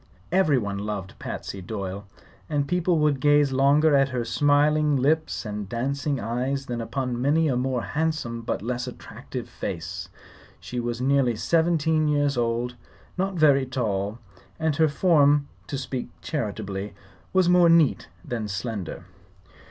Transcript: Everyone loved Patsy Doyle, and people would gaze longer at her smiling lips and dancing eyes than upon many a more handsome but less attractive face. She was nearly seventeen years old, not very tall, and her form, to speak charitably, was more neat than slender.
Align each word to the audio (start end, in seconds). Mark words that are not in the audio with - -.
Everyone 0.31 0.79
loved 0.79 1.13
Patsy 1.19 1.61
Doyle, 1.61 2.07
and 2.49 2.67
people 2.67 2.97
would 2.97 3.19
gaze 3.19 3.51
longer 3.51 3.95
at 3.95 4.09
her 4.09 4.25
smiling 4.25 4.95
lips 4.95 5.45
and 5.45 5.69
dancing 5.69 6.19
eyes 6.19 6.65
than 6.65 6.81
upon 6.81 7.21
many 7.21 7.47
a 7.47 7.55
more 7.55 7.83
handsome 7.83 8.41
but 8.41 8.63
less 8.63 8.87
attractive 8.87 9.47
face. 9.47 10.09
She 10.59 10.79
was 10.79 11.01
nearly 11.01 11.35
seventeen 11.35 12.07
years 12.07 12.35
old, 12.35 12.73
not 13.15 13.35
very 13.35 13.67
tall, 13.67 14.17
and 14.59 14.75
her 14.77 14.89
form, 14.89 15.47
to 15.67 15.77
speak 15.77 16.09
charitably, 16.23 16.95
was 17.31 17.47
more 17.47 17.69
neat 17.69 18.07
than 18.25 18.47
slender. 18.47 19.05